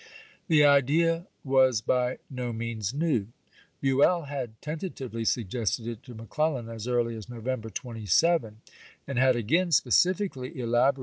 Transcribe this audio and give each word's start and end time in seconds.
The 0.47 0.65
idea 0.65 1.27
was 1.43 1.79
by 1.81 2.17
no 2.27 2.51
means 2.51 2.91
new. 2.91 3.27
Buell 3.81 4.23
had 4.23 4.59
ten 4.59 4.79
tatively 4.79 5.27
suggested 5.27 5.85
it 5.85 6.01
to 6.01 6.15
McCleUan, 6.15 6.73
as 6.73 6.87
early 6.87 7.15
as 7.15 7.29
No 7.29 7.39
Bueii'to 7.39 7.61
vember 7.61 7.71
27; 7.71 8.61
and 9.05 9.19
had 9.19 9.35
again 9.35 9.71
specifically 9.71 10.59
elaborated 10.59 10.97
Nov. 10.97 10.99